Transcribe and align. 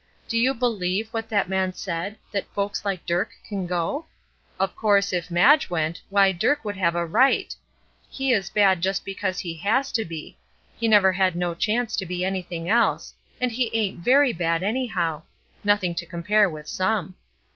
Do 0.27 0.35
you 0.35 0.55
believe 0.55 1.09
what 1.11 1.29
that 1.29 1.47
man 1.47 1.73
said 1.73 2.17
that 2.31 2.51
folks 2.55 2.83
like 2.83 3.05
Dirk 3.05 3.33
can 3.47 3.67
go? 3.67 4.07
Of 4.59 4.75
course, 4.75 5.13
if 5.13 5.29
Madge 5.29 5.69
went, 5.69 6.01
why 6.09 6.31
Dirk 6.31 6.65
would 6.65 6.75
have 6.75 6.95
a 6.95 7.05
right. 7.05 7.55
He 8.09 8.31
is 8.33 8.49
bad 8.49 8.81
just 8.81 9.05
because 9.05 9.37
he 9.37 9.53
has 9.57 9.91
to 9.91 10.03
be. 10.03 10.39
He 10.75 10.87
never 10.87 11.11
had 11.11 11.35
no 11.35 11.53
chance 11.53 11.95
to 11.97 12.07
be 12.07 12.25
anything 12.25 12.67
else; 12.67 13.13
and 13.39 13.51
he 13.51 13.69
ain't 13.75 13.99
very 13.99 14.33
bad, 14.33 14.63
anyhow 14.63 15.21
nothing 15.63 15.93
to 15.93 16.05
compare 16.07 16.49
with 16.49 16.67
some." 16.67 17.13